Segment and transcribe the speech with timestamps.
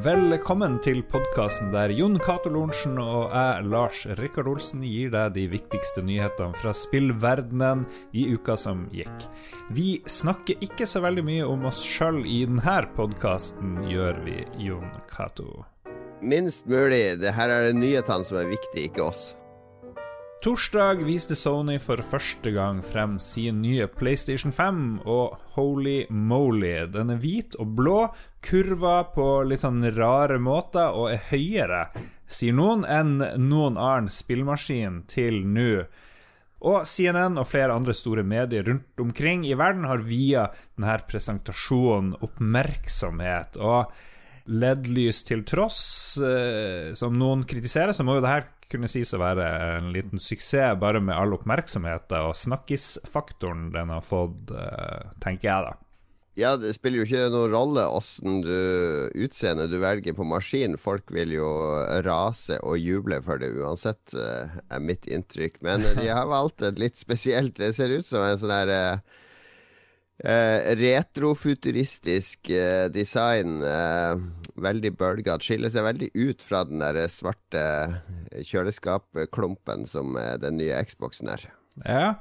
[0.00, 5.42] Velkommen til podkasten der Jon Cato Lorentzen og jeg, Lars Rikard Olsen, gir deg de
[5.52, 7.82] viktigste nyhetene fra spillverdenen
[8.16, 9.26] i uka som gikk.
[9.76, 14.38] Vi snakker ikke så veldig mye om oss sjøl i denne podkasten, gjør vi,
[14.70, 15.66] Jon Cato?
[16.22, 17.18] Minst mulig.
[17.20, 19.34] Det her er nyhetene som er viktige, ikke oss.
[20.40, 27.12] Torsdag viste Sony for første gang frem sin nye PlayStation 5, og holy moly, den
[27.12, 27.96] er hvit og blå,
[28.40, 31.82] kurva på litt sånn rare måter og er høyere,
[32.24, 33.18] sier noen, enn
[33.50, 35.82] noen annen spillmaskin til nå.
[36.64, 40.46] Og CNN og flere andre store medier rundt omkring i verden har via
[40.78, 43.60] denne presentasjonen oppmerksomhet.
[43.60, 43.92] Og
[44.48, 45.82] LED-lys til tross,
[46.16, 50.22] eh, som noen kritiserer, så må jo det her kunne sies å være en liten
[50.22, 55.78] suksess, bare med all oppmerksomheten og snakkisfaktoren den har fått, eh, tenker jeg, da.
[56.38, 60.78] Ja, det spiller jo ikke noen rolle åssen du utseende du velger på maskin.
[60.80, 61.48] Folk vil jo
[62.06, 65.58] rase og juble for det uansett, eh, er mitt inntrykk.
[65.66, 69.02] Men de har valgt et litt spesielt Det ser ut som en sånn der
[70.24, 73.60] uh, retrofuturistisk uh, design.
[73.64, 74.20] Uh,
[74.60, 75.46] veldig bølgete.
[75.46, 77.62] Skiller seg veldig ut fra den der svarte
[78.44, 81.46] kjøleskapklumpen som den nye Xboxen er.
[81.86, 82.18] Ja,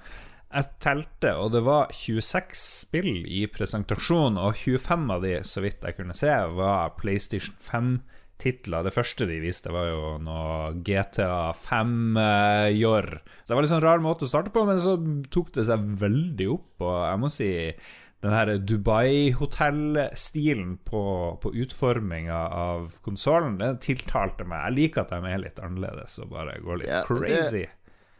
[0.49, 5.83] jeg telte, og det var 26 spill i presentasjonen, og 25 av de, så vidt
[5.85, 7.99] jeg kunne se, var PlayStation
[8.39, 8.83] 5-titler.
[8.83, 13.21] Det første de viste, var jo noe GTA 5-jorr.
[13.43, 14.97] Så det var litt sånn rar måte å starte på, men så
[15.29, 17.73] tok det seg veldig opp, og jeg må si
[18.19, 24.65] den her Dubai-hotellstilen på, på utforminga av konsollen, den tiltalte meg.
[24.65, 27.65] Jeg liker at de er litt annerledes og bare går litt ja, crazy.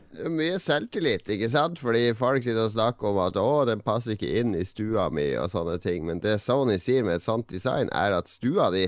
[0.09, 1.79] Det er mye selvtillit, ikke sant?
[1.83, 5.37] Fordi folk sitter og snakker om at 'å, den passer ikke inn i stua mi',
[5.37, 6.07] og sånne ting.
[6.07, 8.87] Men det Sony sier med et sånt design, er at stua di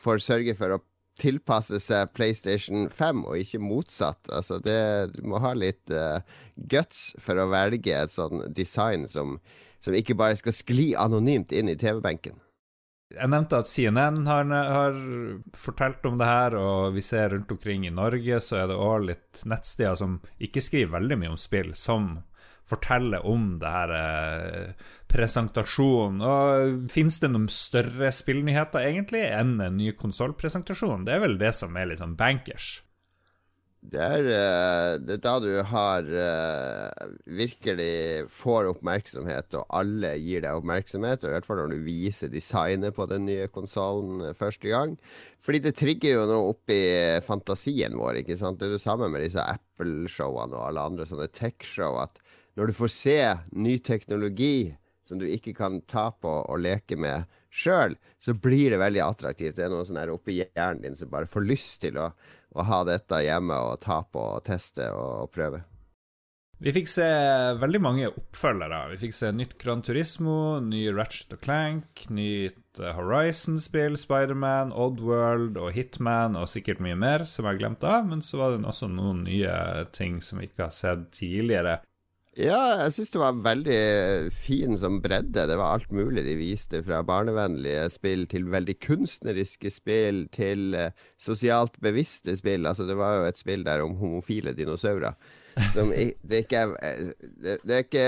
[0.00, 0.82] får sørge for å
[1.16, 4.28] tilpasse seg PlayStation 5, og ikke motsatt.
[4.28, 4.80] Altså det,
[5.14, 6.20] du må ha litt uh,
[6.68, 9.38] guts for å velge et sånt design som
[9.86, 12.40] som ikke bare skal skli anonymt inn i TV-benken.
[13.14, 14.96] Jeg nevnte at CNN har, har,
[15.54, 19.06] fortalt om det her, og vi ser rundt omkring i Norge så er det òg
[19.12, 22.16] litt nettsteder som ikke skriver veldig mye om spill, som
[22.66, 26.22] forteller om det her eh, presentasjonen.
[26.22, 31.06] Og Fins det noen større spillnyheter egentlig enn en ny konsollpresentasjon?
[31.06, 32.76] Det er vel det som er liksom bankers?
[33.86, 40.42] Det er, eh, det er, da du har uh, virkelig får oppmerksomhet, og alle gir
[40.42, 41.22] deg oppmerksomhet.
[41.22, 44.96] Og I hvert fall når du viser designet på den nye konsollen eh, første gang.
[45.44, 46.82] Fordi det trigger jo noe opp i
[47.22, 48.24] fantasien vår.
[48.24, 48.58] ikke sant?
[48.58, 52.00] Det er det samme med disse Apple-showene og alle andre sånne tech-show.
[52.02, 52.18] At
[52.56, 53.20] når du får se
[53.52, 54.74] ny teknologi
[55.06, 59.54] som du ikke kan ta på og leke med sjøl, så blir det veldig attraktivt.
[59.56, 62.10] Det er noe sånn her oppi hjernen din som bare får lyst til å
[62.56, 65.62] å ha dette hjemme og ta på og teste og, og prøve.
[66.56, 67.06] Vi fikk se
[67.60, 68.78] veldig mange oppfølgere.
[68.94, 75.58] Vi fikk se nytt Gran Turismo, ny Ratchet og Clank, nytt eh, Horizon-spill, Spiderman, Oddworld
[75.60, 78.08] og Hitman og sikkert mye mer som jeg glemte av.
[78.08, 81.82] Men så var det også noen nye ting som vi ikke har sett tidligere.
[82.36, 83.76] Ja, jeg syns det var veldig
[84.36, 85.46] fin som bredde.
[85.48, 86.82] Det var alt mulig de viste.
[86.84, 92.68] Fra barnevennlige spill til veldig kunstneriske spill til uh, sosialt bevisste spill.
[92.68, 95.16] Altså, det var jo et spill der om homofile dinosaurer.
[95.72, 95.94] Som
[96.28, 98.06] det, ikke er, eh, det, det, er ikke,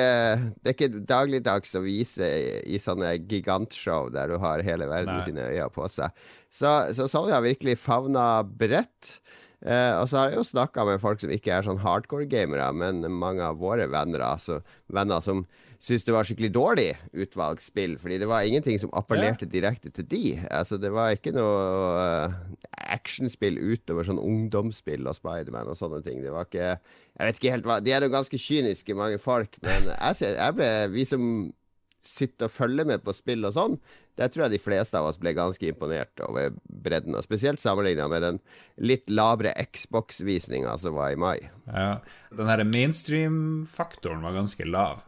[0.61, 5.15] det er ikke dagligdags å vise i, i sånne gigantshow der du har hele verden
[5.15, 5.25] Nei.
[5.25, 6.13] sine øyne på seg.
[6.53, 9.23] Så, så Sony har virkelig favna bredt.
[9.67, 13.03] Eh, og så har jeg jo snakka med folk som ikke er sånn hardcore-gamere, men
[13.11, 14.61] mange av våre venner, altså
[14.95, 15.43] venner som
[15.79, 19.53] syntes det var skikkelig dårlig utvalgsspill, fordi det var ingenting som appellerte ja.
[19.53, 20.23] direkte til de.
[20.51, 21.59] Altså, det var ikke noe
[21.99, 22.39] uh,
[22.91, 26.23] actionspill utover sånn ungdomsspill og Spiderman og sånne ting.
[26.25, 29.59] Det var ikke Jeg vet ikke helt hva De er jo ganske kyniske, mange folk,
[29.63, 31.23] men jeg, jeg ble Vi som
[32.09, 33.77] sitter og følger med på spill og sånn,
[34.19, 37.15] der tror jeg de fleste av oss ble ganske imponert over bredden.
[37.15, 38.41] Og spesielt sammenligna med den
[38.83, 41.37] litt labre Xbox-visninga som var i mai.
[41.69, 42.01] Ja,
[42.35, 45.05] Den her mainstream-faktoren var ganske lav.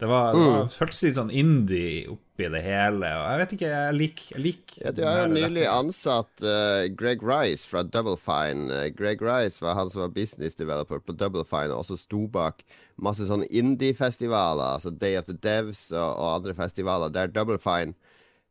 [0.00, 0.68] Det var, det var mm.
[0.72, 3.08] føltes litt sånn indie oppi det hele.
[3.18, 7.20] Og jeg vet ikke, jeg liker lik ja, Du har jo nylig ansatt uh, Greg
[7.26, 8.70] Rice fra Double Fine.
[8.72, 12.24] Uh, Greg Rice var han som var business developer på Double Fine, og også sto
[12.32, 12.64] bak
[12.96, 17.92] masse sånne indie-festivaler, altså Day of the Devs og, og andre festivaler der Double Fine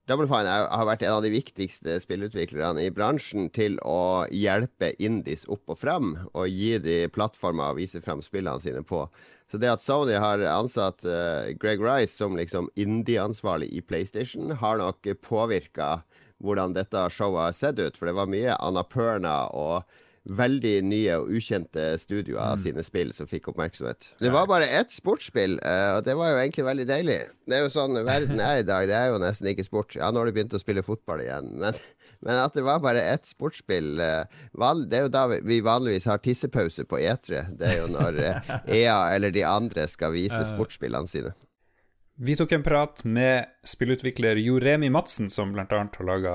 [0.10, 5.46] Double Fine har vært en av de viktigste spillutviklerne i bransjen til å hjelpe indies
[5.54, 9.04] opp og frem, og gi de plattformer å vise frem spillene sine på.
[9.52, 14.78] Så det at Sony har ansatt uh, Greg Rice som liksom indie-ansvarlig i PlayStation, har
[14.78, 16.02] nok påvirka
[16.40, 17.98] hvordan dette showet har sett ut.
[17.98, 19.90] For det var mye Annapurna og
[20.26, 22.64] veldig nye og ukjente studioer av mm.
[22.64, 24.12] sine spill som fikk oppmerksomhet.
[24.22, 27.18] Det var bare ett sportsspill, eh, og det var jo egentlig veldig deilig.
[27.50, 28.88] Det er jo sånn verden er i dag.
[28.90, 29.98] Det er jo nesten ikke sport.
[29.98, 31.78] Ja, nå har de begynt å spille fotball igjen, men,
[32.26, 34.40] men at det var bare ett sportsspill eh,
[34.86, 37.46] Det er jo da vi vanligvis har tissepause på E3.
[37.60, 41.34] Det er jo når EA e eller de andre skal vise sportsspillene sine.
[42.22, 45.66] Vi tok en prat med spillutvikler Jo Remi Madsen, som bl.a.
[45.72, 46.34] har laga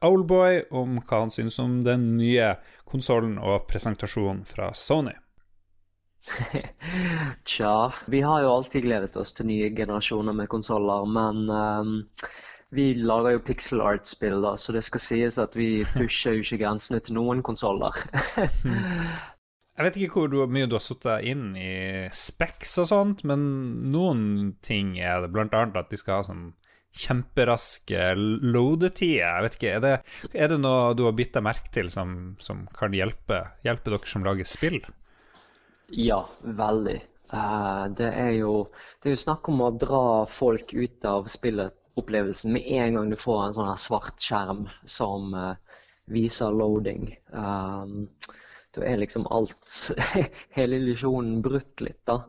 [0.00, 2.54] Owlboy, om hva han syns om den nye
[2.88, 5.12] konsollen og presentasjonen fra Sony.
[7.44, 7.74] Tja,
[8.08, 11.92] vi har jo alltid gledet oss til nye generasjoner med konsoller, men um,
[12.72, 16.62] vi lager jo pixel art-spill, da, så det skal sies at vi pusher jo ikke
[16.64, 17.92] grensene til noen konsoller.
[19.80, 21.70] Jeg vet ikke hvor mye du har sittet inn i
[22.12, 23.44] Specs og sånt, men
[23.88, 24.24] noen
[24.60, 26.42] ting er det, blant annet at de skal ha sånn
[27.00, 28.10] kjemperaske
[28.44, 29.22] loadetider.
[29.22, 29.92] Jeg vet ikke, er det,
[30.34, 34.10] er det noe du har bitt deg merke til som, som kan hjelpe, hjelpe, dere
[34.12, 34.76] som lager spill?
[35.96, 36.98] Ja, veldig.
[37.32, 38.52] Uh, det, er jo,
[39.00, 43.16] det er jo snakk om å dra folk ut av spillopplevelsen med en gang du
[43.16, 45.54] får en sånn svart skjerm som uh,
[46.12, 47.14] viser loading.
[47.32, 48.10] Um,
[48.76, 49.94] da er liksom alt
[50.58, 52.22] Hele illusjonen brutt litt, da.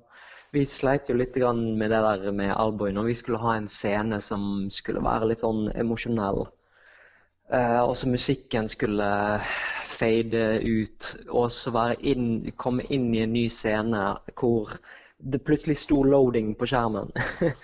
[0.52, 4.20] Vi sleit jo litt med det der med Alboy når vi skulle ha en scene
[4.20, 6.44] som skulle være litt sånn emosjonell.
[7.52, 9.08] Uh, og så musikken skulle
[9.92, 14.04] fade ut, og så inn, komme inn i en ny scene
[14.40, 14.74] hvor
[15.22, 17.12] det plutselig sto 'loading' på skjermen.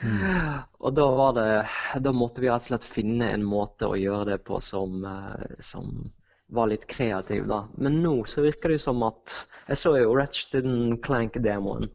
[0.03, 0.23] mm.
[0.85, 4.31] Og da var det Da måtte vi rett og slett finne en måte å gjøre
[4.31, 6.11] det på som, uh, som
[6.47, 7.67] var litt kreativ, da.
[7.77, 10.67] Men nå så virker det som at Jeg så jo Ratchet
[11.03, 11.89] Clank-demoen.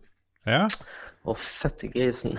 [0.44, 0.66] Ja.
[1.24, 2.36] Og fytti grisen.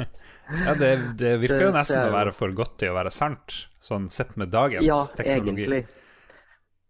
[0.66, 0.90] ja, det,
[1.20, 4.50] det virker jo nesten å være for godt til å være sant, sånn sett med
[4.54, 5.68] dagens ja, teknologi.
[5.68, 6.03] Egentlig.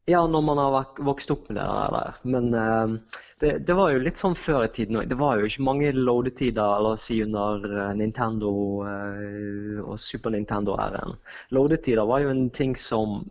[0.07, 2.17] Ja, når man har vokst opp med det der.
[2.29, 5.07] Men uh, det, det, var jo litt sånn før i tiden òg.
[5.09, 8.51] Det var jo ikke mange loadetider la oss si under uh, Nintendo
[8.85, 11.17] uh, og Super Nintendo-æren.
[11.57, 13.23] Loadetider var jo en ting som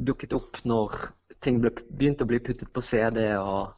[0.00, 0.96] dukket opp når
[1.44, 3.74] ting ble, begynte å bli puttet på CD og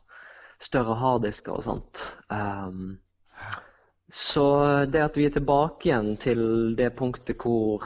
[0.63, 2.05] større harddisker og sånt.
[2.31, 3.01] Um,
[4.15, 4.47] så
[4.87, 6.43] det at vi er tilbake igjen til
[6.79, 7.83] det punktet hvor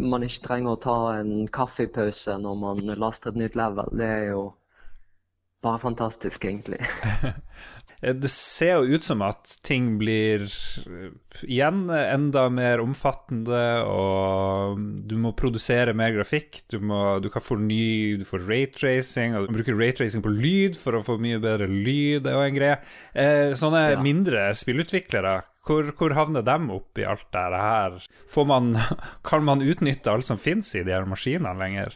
[0.00, 4.24] man ikke trenger å ta en kaffepause når man laster et nytt level, det er
[4.30, 4.46] jo
[5.62, 6.78] bare fantastisk, egentlig.
[8.22, 10.46] det ser jo ut som at ting blir
[11.42, 16.62] igjen enda mer omfattende, og du må produsere mer grafikk.
[16.70, 20.78] Du, må, du kan få ny Du får rate-racing, og du bruker rate-racing på lyd
[20.78, 22.24] for å få mye bedre lyd.
[22.24, 22.80] Det er jo en greie.
[23.12, 24.02] Eh, sånne ja.
[24.02, 27.98] mindre spillutviklere hvor, hvor havner de opp i alt det her?
[28.48, 28.72] Man,
[29.28, 31.94] kan man utnytte alt som finnes i de her maskinene lenger?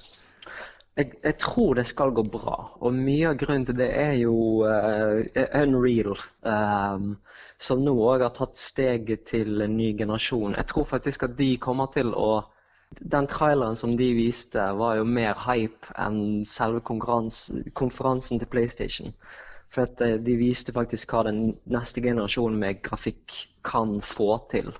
[0.92, 2.56] Jeg, jeg, tror det skal gå bra.
[2.84, 4.34] Og mye av grunnen til det er jo
[4.68, 5.22] uh,
[5.62, 6.12] Unreal.
[6.44, 7.14] Um,
[7.62, 10.58] som nå òg har tatt steget til en ny generasjon.
[10.58, 12.32] Jeg tror faktisk at de kommer til å
[12.92, 19.14] Den traileren som de viste, var jo mer hype enn selve konferansen til PlayStation.
[19.72, 24.72] For at eh, de viste faktisk hva den neste generasjonen med grafikk kan få til.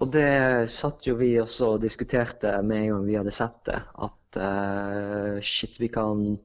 [0.00, 3.78] Og det satt jo vi også og diskuterte med en gang vi hadde sett det.
[4.06, 6.38] At uh, shit, vi kan,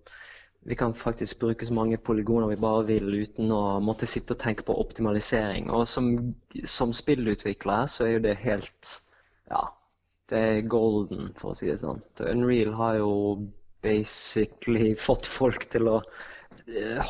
[0.68, 4.44] vi kan faktisk bruke så mange polygoner vi bare vil uten å måtte sitte og
[4.44, 5.72] tenke på optimalisering.
[5.72, 6.12] Og som,
[6.68, 8.98] som spillutvikler så er jo det helt
[9.48, 9.64] Ja,
[10.28, 12.04] det er golden, for å si det sånn.
[12.28, 13.12] Unreal har jo
[13.86, 16.02] basically fått folk til å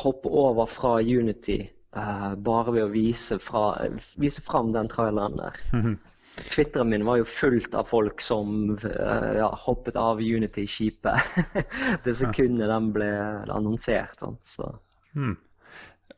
[0.02, 1.62] hoppe over fra Unity
[1.96, 3.72] uh, bare ved å vise, fra,
[4.20, 5.58] vise fram den traileren der.
[6.38, 11.42] Twitteren min var jo fullt av folk som uh, ja, hoppet av Unity-skipet
[12.04, 13.10] det sekundet den ble
[13.50, 14.18] annonsert.
[14.22, 14.72] Sånn, så.
[15.18, 15.36] mm.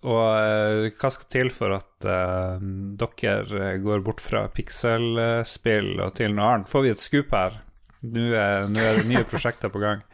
[0.01, 2.61] Og uh, hva skal til for at uh,
[3.01, 6.71] dere går bort fra pikselspill og til noe annet?
[6.73, 7.59] Får vi et skup her?
[8.01, 10.05] Nå er, nå er det nye prosjekter på gang.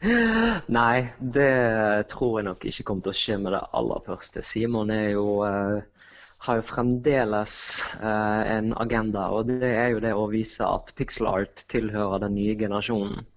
[0.00, 4.42] Nei, det tror jeg nok ikke kommer til å skje med det aller første.
[4.44, 6.06] Simon jo, uh,
[6.46, 7.56] har jo fremdeles
[8.00, 12.38] uh, en agenda, og det er jo det å vise at pixel art tilhører den
[12.38, 13.28] nye generasjonen.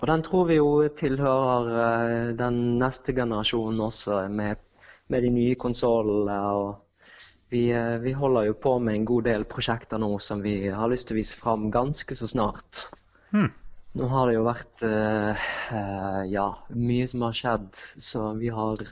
[0.00, 4.58] Og den tror vi jo tilhører uh, den neste generasjonen også, med,
[5.14, 6.40] med de nye konsollene.
[7.54, 7.68] Vi,
[8.02, 11.14] vi, holder jo på med en god del prosjekter nå som vi har lyst til
[11.14, 12.88] å vise fram ganske så snart.
[13.30, 13.52] Hmm.
[13.94, 17.68] Nå har det jo vært uh, uh, ja, mye som har skjedd,
[18.02, 18.82] så vi har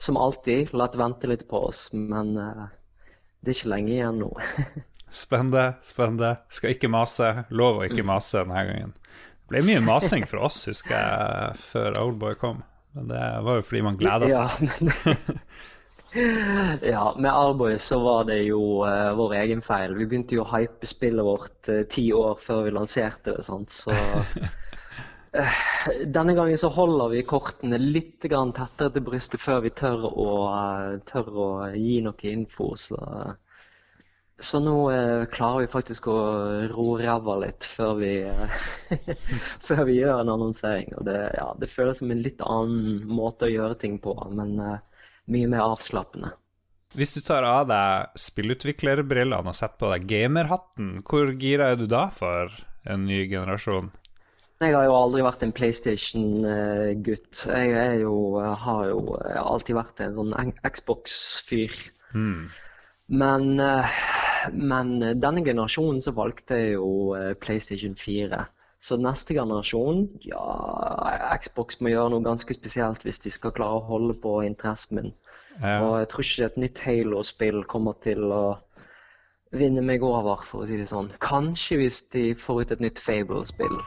[0.00, 1.90] som alltid latt vente litt på oss.
[1.92, 2.68] Men uh,
[3.44, 4.30] det er ikke lenge igjen nå.
[5.22, 6.32] spennende, spennende.
[6.48, 7.32] Skal ikke mase.
[7.52, 8.10] Lov å ikke mm.
[8.14, 8.96] mase denne gangen.
[8.96, 12.64] Det ble mye masing for oss, husker jeg, før Oldboy kom.
[12.96, 14.72] Men det var jo fordi man gleda seg.
[14.80, 15.16] Ja,
[16.94, 19.96] ja, med Arboy så var det jo uh, vår egen feil.
[19.98, 23.44] Vi begynte jo å hype spillet vårt uh, ti år før vi lanserte det.
[23.46, 23.72] sant?
[23.72, 24.52] Så uh,
[26.16, 30.30] denne gangen så holder vi kortene litt tettere til brystet før vi tør å,
[31.08, 32.72] tør å gi noe info.
[32.80, 33.00] Så
[34.38, 36.16] så nå eh, klarer vi faktisk å
[36.68, 38.10] ro ræva litt før vi,
[39.66, 40.92] før vi gjør en annonsering.
[40.98, 44.58] Og det, ja, det, føles som en litt annen måte å gjøre ting på, men
[44.60, 44.76] eh,
[45.32, 46.32] mye mer avslappende.
[46.96, 51.86] Hvis du tar av deg spillutviklerbrillene og setter på deg gamerhatten, hvor gira er du
[51.90, 52.52] da for
[52.86, 53.90] en ny generasjon?
[54.62, 57.42] Jeg har jo aldri vært en PlayStation-gutt.
[57.44, 58.14] Jeg jo,
[58.62, 61.74] har jo alltid vært en sånn Xbox-fyr.
[62.16, 62.46] Mm.
[63.20, 63.98] Men, eh,
[64.56, 68.40] men, denne generasjonen så valgte jeg jo eh, PlayStation 4.
[68.78, 70.42] Så neste generasjon, ja
[71.40, 75.14] Xbox må gjøre noe ganske spesielt hvis de skal klare å holde på interessen min.
[75.62, 75.78] Ja.
[75.80, 78.44] Og jeg tror ikke et nytt Halo-spill kommer til å
[79.56, 81.08] vinne meg over, for å si det sånn.
[81.24, 83.78] Kanskje hvis de får ut et nytt Fable-spill.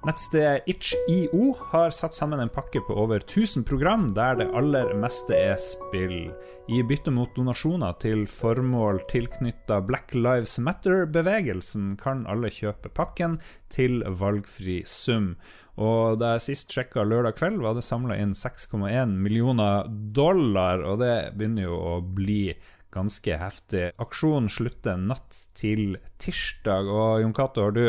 [0.00, 5.36] Nettstedet itch.io har satt sammen en pakke på over 1000 program der det aller meste
[5.36, 6.30] er spill.
[6.72, 13.36] I bytte mot donasjoner til formål tilknytta Black Lives Matter-bevegelsen kan alle kjøpe pakken
[13.68, 15.34] til valgfri sum.
[15.76, 19.84] Og da jeg sist sjekka lørdag kveld, var det samla inn 6,1 millioner
[20.16, 22.54] dollar, og det begynner jo å bli
[22.96, 23.90] ganske heftig.
[24.00, 27.84] Aksjonen slutter natt til tirsdag, og Jon Cato, har du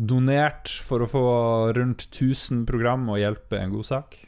[0.00, 1.24] donert for å få
[1.76, 4.18] rundt 1000 program og hjelpe en god sak?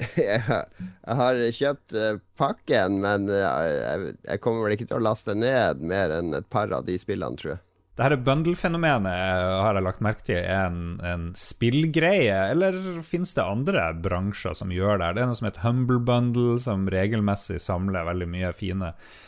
[0.16, 5.82] Jeg, har kjøpt uh, pakken, men uh, jeg, kommer vel ikke til å laste ned
[5.84, 7.62] mer enn et par av de spillene, tror jeg.
[8.00, 9.12] Det her bundle-fenomenet
[9.60, 14.72] har jeg lagt merke til er en, en spillgreie, eller finnes det andre bransjer som
[14.72, 15.10] gjør det?
[15.18, 19.18] Det er noe som heter Humble Bundle, som regelmessig samler veldig mye fine Eh,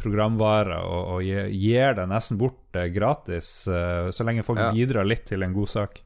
[0.00, 4.72] programvare og, og gir det nesten bort eh, gratis, eh, så lenge folk ja.
[4.74, 6.00] bidrar litt til en god sak.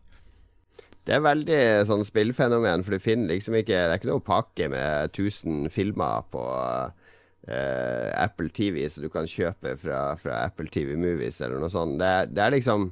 [1.04, 4.70] Det er veldig sånn spillfenomen, for du finner liksom ikke Det er ikke noe pakke
[4.72, 10.94] med 1000 filmer på uh, Apple TV så du kan kjøpe fra, fra, Apple TV
[10.96, 11.98] Movies eller noe sånt.
[12.00, 12.86] Det, det er liksom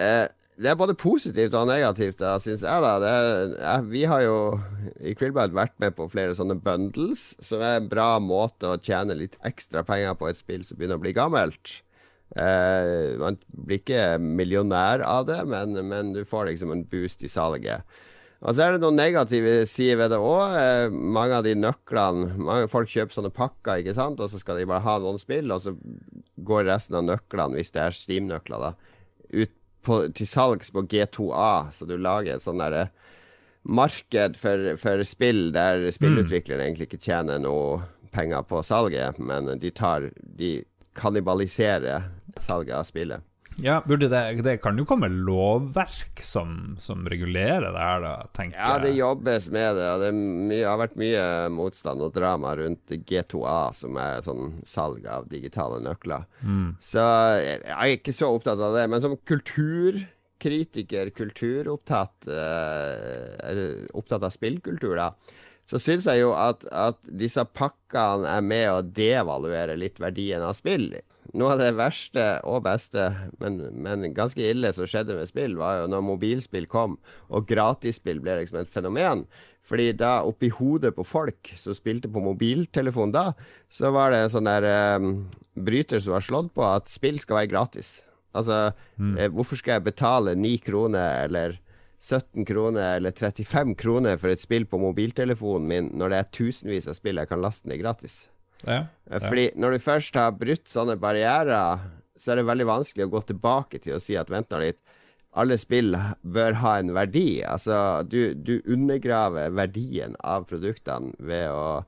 [0.00, 0.26] uh,
[0.60, 2.82] det er både positivt og negativt, da, syns jeg.
[2.84, 4.36] da er, Vi har jo
[5.00, 9.16] i Krillbad vært med på flere sånne bundles, som er en bra måte å tjene
[9.16, 11.80] litt ekstra penger på et spill som begynner å bli gammelt.
[12.36, 17.32] Eh, man blir ikke millionær av det, men, men, du får liksom en boost i
[17.32, 17.88] salget.
[18.42, 20.56] Og så er det noen negative sider ved det òg.
[20.58, 24.60] Eh, mange av de nøklene mange Folk kjøper sånne pakker, ikke sant, og så skal
[24.60, 25.72] de bare ha noen spill, og så
[26.44, 28.74] går resten av nøklene, hvis det er Steam-nøkler, da,
[29.32, 32.88] ut på, til salgs på G2A, så du lager et sånn derre
[33.62, 36.64] marked for, for, spill der spillutviklere mm.
[36.66, 40.60] egentlig ikke tjener noe penger på salget, men de tar De
[40.98, 43.22] kannibaliserer salget av spillet.
[43.60, 48.56] Ja, burde det, det kan jo komme lovverk som, som regulerer det her, da, tenker
[48.56, 48.68] jeg.
[48.68, 53.60] Ja, det jobbes med det, det mye, har vært mye motstand og drama rundt G2A,
[53.76, 56.26] som er sånn salg av digitale nøkler.
[56.40, 56.74] Mm.
[56.82, 57.04] Så
[57.42, 58.88] jeg er ikke så opptatt av det.
[58.92, 65.12] Men som kulturkritiker, kulturopptatt, eh, opptatt av spillkultur, da
[65.68, 70.56] så syns jeg jo at, at, disse pakkene er med å devaluere litt verdien av
[70.58, 70.90] spill.
[71.38, 73.06] Noe av det verste og beste,
[73.40, 76.98] men, men, ganske ille som skjedde med spill, var jo når mobilspill kom,
[77.30, 79.24] og gratisspill ble liksom et fenomen.
[79.62, 83.30] Fordi da, oppi hodet på folk som spilte på mobiltelefon da,
[83.70, 84.66] så var det en sånn der
[84.98, 85.12] um,
[85.54, 88.00] bryter som var slått på at spill skal være gratis.
[88.34, 89.14] Altså, mm.
[89.16, 91.60] eh, hvorfor skal jeg betale 9 kroner eller
[92.02, 96.88] 17 kroner eller 35 kroner for et spill på mobiltelefonen min når det er tusenvis
[96.90, 98.24] av spill jeg kan laste ned gratis?
[98.66, 99.20] Ja, ja.
[99.20, 101.82] Fordi når du først har brutt sånne barrierer,
[102.18, 104.80] så er det veldig vanskelig å gå tilbake til å si at vent nå litt,
[105.32, 107.42] alle spill bør ha en verdi.
[107.48, 111.82] Altså, du, du undergraver verdien av produktene ved å,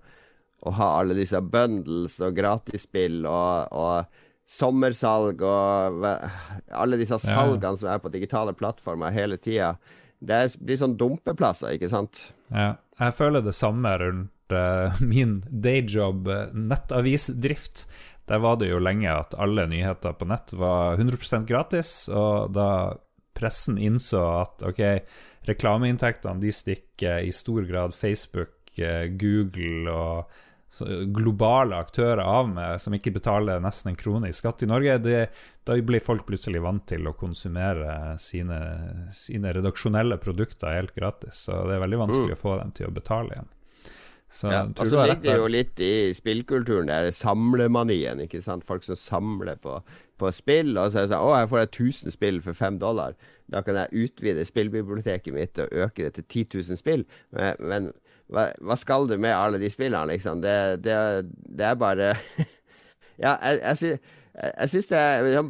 [0.64, 7.80] å, ha alle disse bundles og gratisspill og, og sommersalg og alle disse salgene ja.
[7.80, 9.74] som er på digitale plattformer hele tida.
[10.24, 12.30] Det blir sånn dumpeplasser, ikke sant?
[12.48, 12.74] Ja.
[13.00, 14.30] Jeg føler det samme rundt
[15.00, 17.86] min dayjob, uh, nettavisdrift.
[18.28, 22.68] Der var det jo lenge at alle nyheter på nett var 100% gratis, og da
[23.34, 24.80] pressen innså at ok,
[25.48, 30.42] reklameinntektene de stikker i stor grad Facebook, uh, Google og
[31.06, 35.20] globale aktører av med, som ikke betaler nesten en krone i skatt i Norge, det,
[35.66, 38.58] da blir folk plutselig vant til å konsumere sine,
[39.14, 41.44] sine redaksjonelle produkter helt gratis.
[41.46, 42.38] Så det er veldig vanskelig mm.
[42.38, 43.52] å få dem til å betale igjen.
[44.34, 48.24] Så ja, og så ligger det jo litt i spillkulturen, der samlemanien.
[48.24, 48.66] ikke sant?
[48.66, 49.76] Folk som samler på,
[50.18, 50.72] på spill.
[50.74, 53.14] Og så er det sånn Å, jeg får 1000 spill for 5 dollar.
[53.52, 57.06] Da kan jeg utvide spillbiblioteket mitt og øke det til 10 000 spill.
[57.30, 57.88] Men, men
[58.32, 60.42] hva, hva, skal du med alle de spillene, liksom?
[60.42, 60.98] Det, det,
[61.30, 62.14] det er bare
[63.22, 63.98] Ja, jeg, jeg,
[64.34, 64.88] jeg syns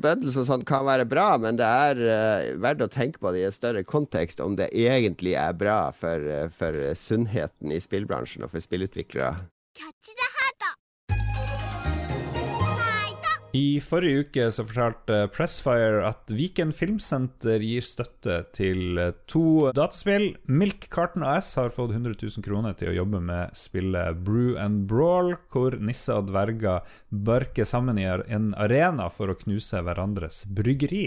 [0.04, 3.40] bundles og sånn kan være bra, men det er uh, verdt å tenke på det
[3.40, 8.44] i en større kontekst, om det egentlig er bra for, uh, for sunnheten i spillbransjen
[8.44, 9.48] og for spillutviklere.
[13.54, 18.98] I forrige uke så fortalte Pressfire at Viken Filmsenter gir støtte til
[19.30, 20.32] to dataspill.
[20.50, 24.88] Milk Carton AS har fått 100 000 kroner til å jobbe med spillet Brew and
[24.90, 31.06] Brawl, hvor nisser og dverger barker sammen i en arena for å knuse hverandres bryggeri.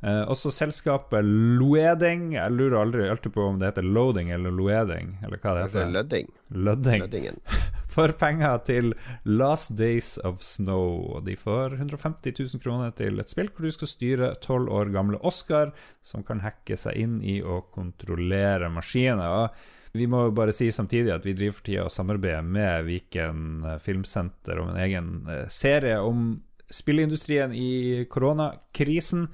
[0.00, 2.36] Eh, også selskapet Loeding.
[2.38, 5.16] Jeg lurer aldri alltid på om det heter Loading eller Loeding.
[5.26, 5.92] Eller hva det heter.
[5.98, 6.32] Lødding.
[6.54, 7.06] Lødding.
[7.08, 7.42] Løddingen.
[7.90, 8.92] får penger til
[9.28, 11.16] Last Days of Snow.
[11.16, 14.92] Og de får 150 000 kroner til et spill hvor du skal styre tolv år
[14.94, 19.50] gamle Oscar, som kan hacke seg inn i å kontrollere maskiner.
[19.92, 23.66] Vi må jo bare si samtidig at vi driver for tida og samarbeider med Viken
[23.82, 26.38] Filmsenter om en egen eh, serie om
[26.70, 29.26] spilleindustrien i koronakrisen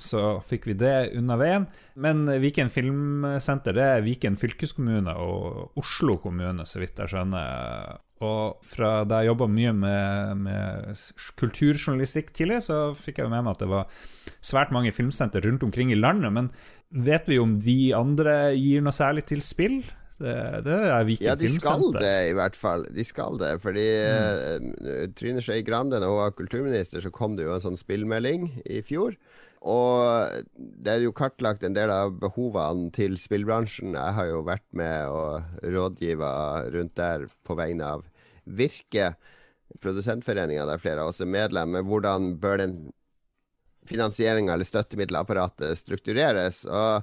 [0.00, 1.66] så fikk vi det unna veien.
[2.00, 7.96] Men Viken Filmsenter det er Viken fylkeskommune og Oslo kommune, så vidt jeg skjønner.
[8.24, 11.04] Og fra da jeg jobba mye med, med,
[11.36, 13.90] kulturjournalistikk tidlig, så fikk jeg med meg at det var
[14.40, 16.32] svært mange filmsenter rundt omkring i landet.
[16.32, 16.50] Men
[16.88, 19.82] vet vi om de andre gir noe særlig til spill?
[20.16, 20.32] Det,
[20.64, 21.28] det er Viken Filmsenter.
[21.28, 22.86] ja, de skal det, i hvert fall.
[22.96, 23.52] De skal det.
[23.60, 24.70] Fordi mm.
[24.80, 28.48] uh, Trine Skei Grande, da hun var kulturminister, så kom det jo en sånn spillmelding
[28.64, 29.18] i fjor.
[29.64, 33.96] Og det er jo kartlagt en del av behovene til spillbransjen.
[33.96, 36.32] Jeg har jo vært med og rådgiva
[36.74, 38.04] rundt der på vegne av
[38.46, 39.14] Virke,
[39.82, 41.74] produsentforeninga der flere av oss er medlem.
[41.88, 42.76] Hvordan bør den
[43.90, 46.62] finansieringa eller støttemiddelapparatet struktureres?
[46.70, 47.02] Og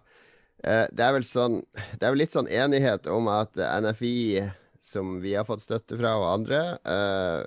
[0.64, 4.46] eh, det er vel sånn Det er vel litt sånn enighet om at NFI,
[4.84, 7.44] som vi har fått støtte fra, og andre, eh,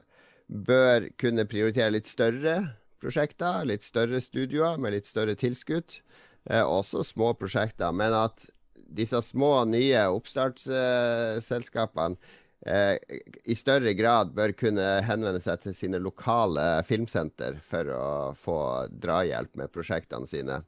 [0.46, 2.58] bør kunne prioritere litt større
[3.06, 6.00] prosjekter, litt større studioer med litt større tilskudd.
[6.50, 7.92] Eh, også små prosjekter.
[7.94, 8.48] Men at
[8.86, 12.16] disse små, nye oppstartsselskapene
[12.66, 12.96] eh,
[13.44, 19.56] i større grad bør kunne henvende seg til sine lokale filmsenter for å få drahjelp
[19.58, 20.62] med prosjektene sine.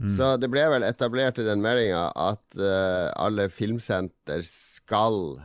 [0.00, 0.10] Mm.
[0.16, 5.42] Så det ble vel etablert i den meldinga at uh, alle filmsenter skal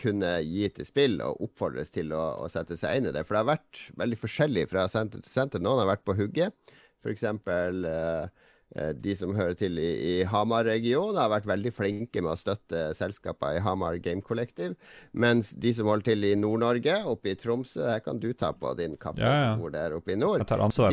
[0.00, 3.24] kunne gi til spill og oppfordres til å, å, sette seg inn i det.
[3.26, 5.62] For det har vært veldig forskjellig fra senter til senter.
[5.62, 6.56] Noen har vært på hugget.
[7.02, 7.26] F.eks.
[7.26, 8.26] Uh, Eh,
[8.72, 13.58] de som hører til i, i Hamar-regionen, har vært veldig flinke med å støtte selskaper
[13.58, 14.74] i Hamar Game Collective.
[15.12, 18.72] Mens de som holder til i Nord-Norge, oppe i Tromsø, her kan du ta på
[18.78, 19.52] din kappe, ja, ja.
[19.60, 20.44] hvor det er oppe i nord.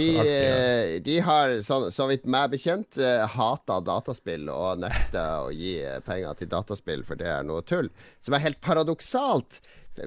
[0.02, 0.28] de.
[0.36, 5.78] Eh, de har, så, så, vidt meg bekjent, uh, hata dataspill og nekta å gi
[6.06, 7.92] penger til dataspill, for det er noe tull.
[8.24, 9.62] Som er helt paradoksalt,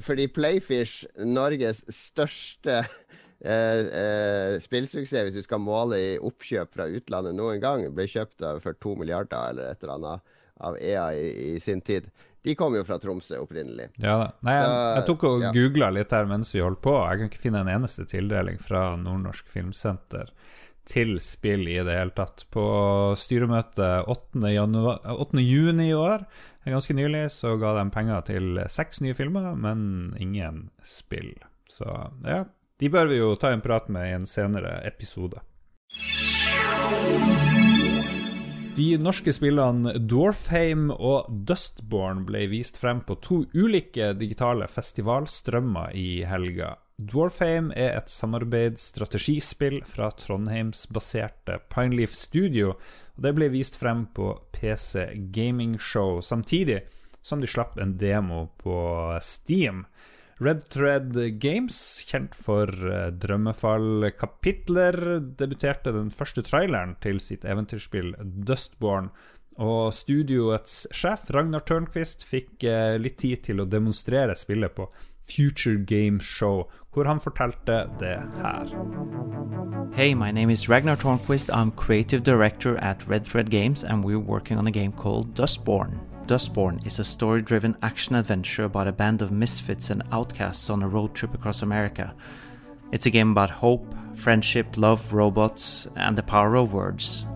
[0.04, 2.82] fordi Playfish, Norges største
[3.44, 8.44] Eh, eh, spillsuksess, hvis du skal måle i oppkjøp fra utlandet noen gang, ble kjøpt
[8.62, 12.07] for to milliarder eller et eller annet av EA i, i sin tid.
[12.42, 13.88] De kom jo fra Tromsø opprinnelig.
[14.02, 15.50] Ja, Nei, Så, jeg, jeg, tok og ja.
[15.55, 16.94] googla litt her mens vi holdt på.
[17.07, 20.33] Jeg kan ikke finne en eneste tildeling fra Nordnorsk Filmsenter
[20.87, 22.46] til spill i det hele tatt.
[22.50, 22.64] På
[23.18, 24.55] styremøtet 8.
[25.14, 25.42] 8.
[25.42, 26.26] juni i år,
[26.66, 31.37] ganske nylig, så ga de penger til seks nye filmer, men ingen spill.
[31.70, 31.87] Så
[32.26, 32.42] ja,
[32.83, 35.38] de bør vi jo ta en prat med i en senere episode.
[38.75, 46.25] De norske spillene Dwarfheim og Dustborn ble vist frem på to ulike digitale festivalstrømmer i
[46.27, 46.73] helga.
[46.99, 52.73] Dwarfheim er et samarbeidsstrategispill fra Trondheims-baserte Pineleaf Studio.
[53.14, 56.81] og Det ble vist frem på PC Gaming Show, samtidig
[57.23, 58.75] som de slapp en demo på
[59.23, 59.85] Steam.
[60.42, 61.76] Red Thread Games,
[62.09, 64.96] kjent for uh, Drømmefall-kapitler,
[65.38, 69.12] debuterte den første traileren til sitt eventyrspill Dustborn.
[69.62, 74.88] Og studioets sjef, Ragnar Tørnquist, fikk uh, litt tid til å demonstrere spillet på
[75.31, 78.72] Future Game Show, hvor han fortalte det her.
[79.94, 81.55] Hey, my name is Ragnar Tornquist.
[81.55, 86.00] I'm creative director at Red Thread Games, and we're working on a game called Dustborn.
[86.26, 90.82] Dustborn is a story driven action adventure about a band of misfits and outcasts on
[90.82, 92.14] a road trip across America.
[92.92, 97.26] It's a game about hope, friendship, love, robots, and the power of words.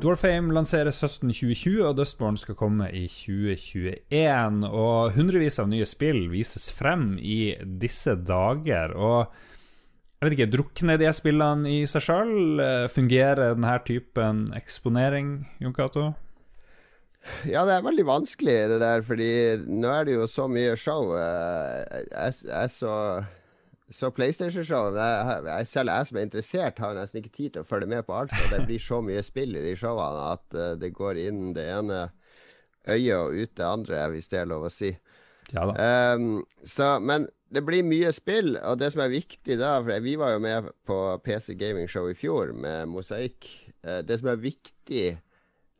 [0.00, 4.66] Dwarfame lanseres høsten 2020, og Dustborn skal komme i 2021.
[4.68, 8.92] Og hundrevis av nye spill vises frem i disse dager.
[8.98, 9.30] Og
[10.18, 12.36] jeg vet ikke, drukner de spillene i seg sjøl?
[12.92, 16.10] Fungerer denne typen eksponering, Jon Cato?
[17.48, 19.30] Ja, det er veldig vanskelig, det der, fordi
[19.66, 21.14] nå er det jo så mye show.
[21.16, 22.92] Jeg, jeg så
[23.90, 24.96] så PlayStation-show
[25.66, 28.34] Selv jeg som er interessert, har nesten ikke tid til å følge med på alt.
[28.34, 31.68] Og det blir så mye spill i de showene at uh, det går inn det
[31.76, 32.08] ene
[32.86, 34.92] øyet og ut det andre, hvis det er lov å si.
[35.54, 40.02] Ja um, så, men det blir mye spill, og det som er viktig da For
[40.02, 43.46] vi var jo med på PC Gaming Show i fjor med Mosaikk.
[43.86, 45.04] Uh, det som er viktig,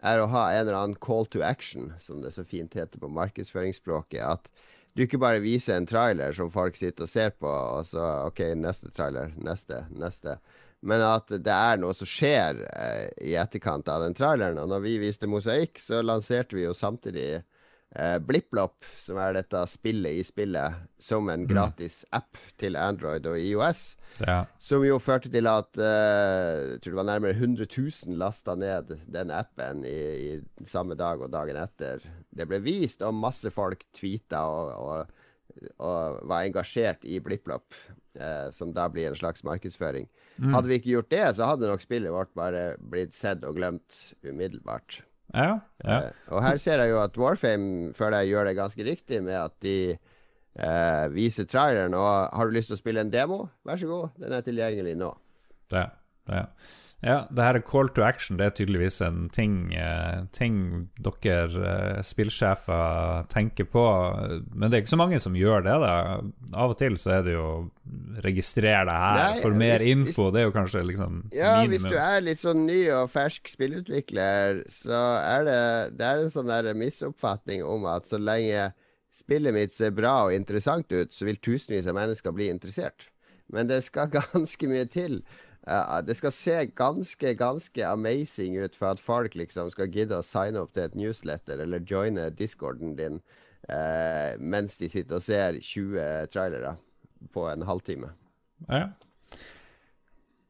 [0.05, 3.11] er å ha en eller annen call to action, som det så fint heter på
[3.13, 4.23] markedsføringsspråket.
[4.23, 4.51] At
[4.97, 8.43] du ikke bare viser en trailer som folk sitter og ser på, og så OK,
[8.57, 10.39] neste trailer, neste, neste.
[10.87, 14.61] Men at det er noe som skjer eh, i etterkant av den traileren.
[14.63, 17.43] Og når vi viste Mosaikk, så lanserte vi jo samtidig
[17.99, 21.49] eh, BlippLopp, som er dette spillet i spillet, som en mm.
[21.51, 23.83] gratis app til Android og IOS.
[24.21, 24.43] Ja.
[24.63, 28.95] Som jo førte til at eh, jeg tror det var nærmere 100 000 lasta ned
[29.13, 29.99] den appen i,
[30.31, 32.05] i, samme dag og dagen etter.
[32.31, 37.75] Det ble vist, og masse folk tweeta og, og, og var engasjert i BlippLopp,
[38.21, 40.09] eh, som da blir en slags markedsføring.
[40.37, 40.53] Mm.
[40.53, 44.03] Hadde vi ikke gjort det, så hadde nok spillet vårt bare blitt sett og glemt
[44.27, 45.01] umiddelbart.
[45.35, 45.99] Ja, ja.
[46.07, 49.39] Uh, og her ser jeg jo at Warfame føler jeg gjør det ganske riktig med
[49.41, 49.77] at de
[50.61, 51.97] uh, viser traileren.
[51.99, 54.97] Og har du lyst til å spille en demo, vær så god, den er tilgjengelig
[55.01, 55.13] nå.
[55.75, 55.89] Ja,
[56.31, 56.45] ja.
[57.07, 58.37] Ja det her er call to action.
[58.41, 60.59] Det er tydeligvis en ting, eh, ting
[60.99, 63.85] dere eh, spillsjefer tenker på.
[64.53, 65.77] Men det er ikke så mange som gjør det.
[65.85, 65.95] da
[66.53, 67.49] Av og til så er det jo
[68.25, 70.27] registrer det her, Nei, for mer hvis, info.
[70.27, 71.75] Hvis, det er jo kanskje liksom Ja, minimum.
[71.75, 75.61] hvis du er litt sånn ny og fersk spillutvikler, så er det,
[76.01, 78.71] det er en sånn der misoppfatning om at så lenge
[79.17, 83.09] spillet mitt ser bra og interessant ut, så vil tusenvis av mennesker bli interessert.
[83.53, 85.21] Men det skal ganske mye til.
[85.67, 90.27] Uh, det skal se ganske, ganske amazing ut for at folk liksom skal gidde å
[90.27, 93.19] signe opp til et newsletter eller joine discorden din
[93.67, 96.77] uh, mens de sitter og ser 20 trailere
[97.35, 98.13] på en halvtime.
[98.71, 98.93] Ja.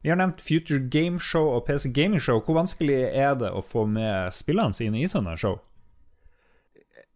[0.05, 2.43] Vi har nevnt Future Game Show og PC Gaming Show.
[2.45, 5.57] Hvor vanskelig er det å få med spillene sine i sånne show?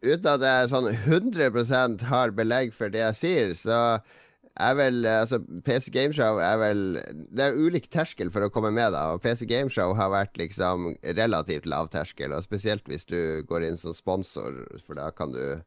[0.00, 3.78] uten at jeg sånn 100 har belegg for det jeg sier, så
[4.60, 6.80] er vel altså PC Gameshow er vel
[7.32, 9.14] Det er ulik terskel for å komme med, da.
[9.14, 13.80] Og PC Gameshow har vært liksom relativt lav terskel, og spesielt hvis du går inn
[13.80, 15.60] som sponsor, for da kan du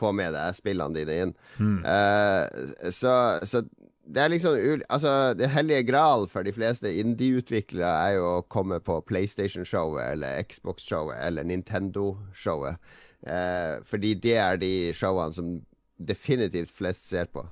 [0.00, 1.36] få med deg spillene dine inn.
[1.58, 1.78] Mm.
[1.84, 3.14] Uh, så,
[3.46, 3.62] så,
[4.10, 4.56] det er liksom
[4.88, 10.42] Altså, det hellige gral for de fleste indie-utviklere er jo å komme på PlayStation-showet eller
[10.48, 12.80] Xbox-showet eller Nintendo-showet.
[13.28, 15.58] uh, fordi det er de showene som
[16.00, 17.44] definitivt flest ser på.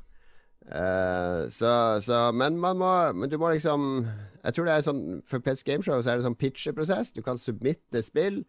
[0.69, 1.71] Uh, så,
[2.05, 4.03] så, men man må Men du må liksom
[4.45, 7.15] Jeg tror det er sånn For Pets Gameshow så er det sånn pitcheprosess.
[7.17, 8.43] Du kan submitte spill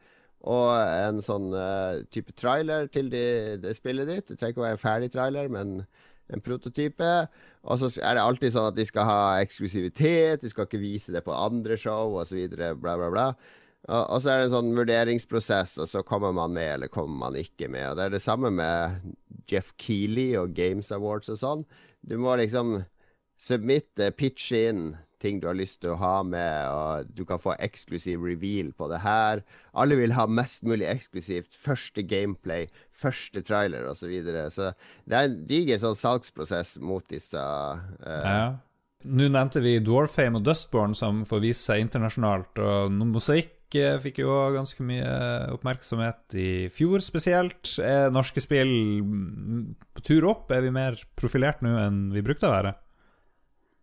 [0.47, 4.29] og en sånn uh, type trailer til det de spillet ditt.
[4.29, 5.81] Det trenger ikke å være en ferdig trailer, men
[6.31, 7.09] en prototype.
[7.67, 11.11] Og så er det alltid sånn at de skal ha eksklusivitet, de skal ikke vise
[11.11, 12.39] det på andre show osv.
[12.55, 13.27] Bla, bla, bla.
[13.87, 17.25] Og, og, så er det en sånn vurderingsprosess, og så kommer man med eller kommer
[17.25, 17.89] man ikke med.
[17.89, 19.13] Og Det er det samme med
[19.49, 21.67] Jeff Keeley og Games Awards og sånn.
[22.01, 22.79] Du må liksom
[23.39, 24.83] submitte, pitche inn
[25.19, 28.87] ting du har lyst til å ha med, og du kan få eksklusiv reveal på
[28.91, 29.43] det her.
[29.75, 31.57] Alle vil ha mest mulig eksklusivt.
[31.59, 33.99] Første gameplay, første trailer osv.
[33.99, 34.45] Så, videre.
[34.53, 34.71] så
[35.03, 38.49] det er en diger sånn salgsprosess mot disse uh, ja.
[38.99, 43.53] Nå nevnte vi Dwarfame og Dustborn som får vise seg internasjonalt, og mosaikk
[44.03, 45.09] fikk jo ganske mye
[45.53, 47.75] oppmerksomhet i fjor spesielt.
[47.83, 48.71] Er norske spill
[49.93, 50.51] på tur opp?
[50.55, 52.73] Er vi mer profilert nå enn vi brukte å være?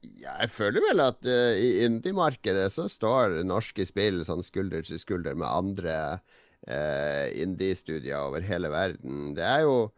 [0.02, 5.38] Jeg føler vel at uh, i indie-markedet så står norske spill sånn skulder til skulder
[5.38, 9.32] med andre uh, indie-studier over hele verden.
[9.36, 9.90] Det er jo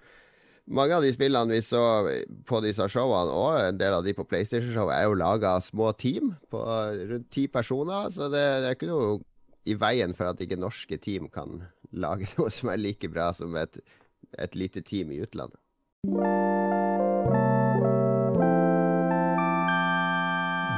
[0.69, 1.83] mange av de spillene vi så
[2.49, 6.35] på disse showene, og en del av de på PlayStation-showet, er jo laga små team
[6.53, 6.61] på
[7.13, 8.11] rundt ti personer.
[8.13, 9.19] Så det, det, er ikke noe
[9.69, 13.57] i veien for at ikke norske team kan lage noe som er like bra som
[13.61, 13.81] et,
[14.39, 15.61] et lite team i utlandet.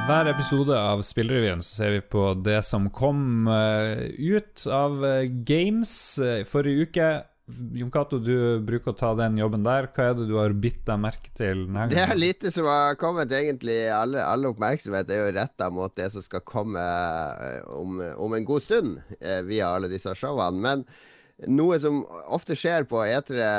[0.01, 5.27] Hver episode av Spillrevyen så ser vi på det som kom uh, ut av uh,
[5.45, 7.09] games uh, forrige uke.
[7.49, 9.87] Jon Cato, du bruker å ta den jobben der.
[9.91, 11.65] Hva er det du har bitt deg merke til?
[11.91, 13.79] Det er lite som har kommet, egentlig.
[13.91, 18.47] Alle, alle oppmerksomhet er jo retta mot det som skal komme eh, om, om en
[18.47, 20.61] god stund, eh, via alle disse showene.
[20.61, 20.85] Men
[21.51, 23.49] noe som ofte skjer på etere,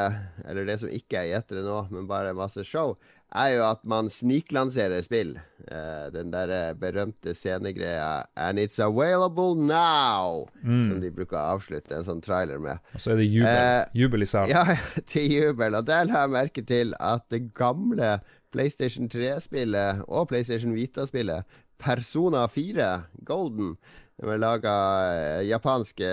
[0.47, 2.97] eller det som ikke er etere nå, men bare masse show,
[3.35, 5.35] er jo at man sniklanserer spill.
[5.63, 10.85] Uh, den der berømte scenegreia 'And it's available now', mm.
[10.87, 12.83] som de bruker å avslutte en sånn trailer med.
[12.95, 13.57] Og så er det jubel.
[13.57, 14.53] Uh, jubel i salen.
[14.53, 14.77] Ja,
[15.13, 15.79] til jubel.
[15.79, 18.19] Og der la jeg merke til at det gamle
[18.53, 21.45] PlayStation 3-spillet og PlayStation Vita-spillet,
[21.83, 22.89] Persona 4
[23.27, 23.77] Golden,
[24.21, 24.75] de har laga
[25.17, 26.09] eh, japanske,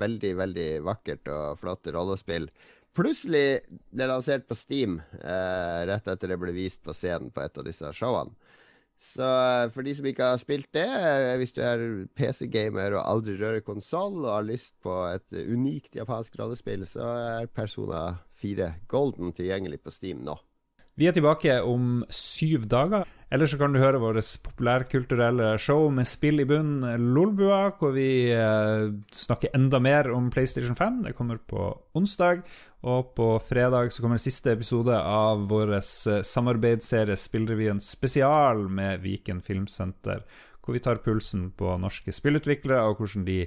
[0.00, 2.48] veldig, veldig vakkert og flott rollespill
[2.96, 3.60] plutselig
[3.92, 7.66] ble lansert på Steam eh, rett etter det ble vist på scenen på et av
[7.66, 8.34] disse showene.
[8.96, 11.84] Så eh, for de som ikke har spilt det, eh, hvis du er
[12.16, 17.52] PC-gamer og aldri rører konsoll og har lyst på et unikt japansk rollespill, så er
[17.52, 18.08] Persona
[18.40, 20.38] 4 Golden tilgjengelig på Steam nå.
[20.96, 23.04] Vi er tilbake om syv dager.
[23.26, 26.78] Eller så kan du høre vårt populærkulturelle show med spill i bunn,
[27.10, 31.02] Lolbua, hvor vi eh, snakker enda mer om PlayStation 5.
[31.08, 32.44] Det kommer på onsdag.
[32.86, 39.42] Og på fredag så kommer siste episode av vår eh, samarbeidsserie Spillrevyen spesial med Viken
[39.42, 40.22] Filmsenter.
[40.62, 43.40] Hvor vi tar pulsen på norske spillutviklere og hvordan de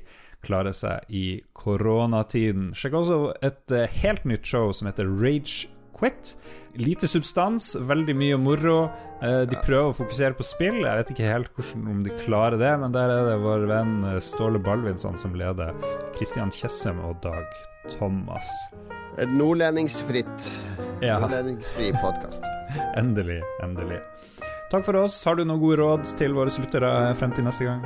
[0.44, 2.74] klarer seg i koronatiden.
[2.76, 6.36] Sjekk også et eh, helt nytt show som heter Rage Quit.
[6.80, 8.78] Lite substans, veldig mye moro.
[9.24, 10.84] Eh, de prøver å fokusere på spill.
[10.84, 13.98] Jeg vet ikke helt hvordan, om de klarer det, men der er det vår venn
[14.20, 15.72] Ståle Balvinsson som leder.
[16.20, 17.48] Christian Tjessem og Dag
[17.96, 18.52] Thomas.
[19.20, 20.66] Et nordlendingsfritt
[21.02, 21.20] ja.
[21.20, 22.44] Nordlendingsfri podkast.
[23.02, 24.00] endelig, endelig.
[24.72, 25.26] Takk for oss.
[25.26, 27.84] Har du noen gode råd til våre lyttere frem til neste gang?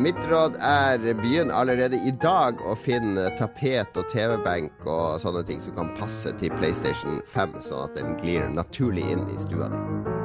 [0.00, 5.60] Mitt råd er begynn allerede i dag å finne tapet og TV-benk og sånne ting
[5.60, 10.21] som kan passe til PlayStation 5, sånn at den glir naturlig inn i stua di.